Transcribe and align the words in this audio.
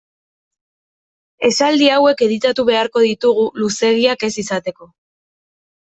Esaldi 1.51 1.91
hauek 1.97 2.25
editatu 2.29 2.67
beharko 2.73 3.07
ditugu 3.11 3.47
luzeegiak 3.63 4.29
ez 4.31 4.35
izateko. 4.47 4.93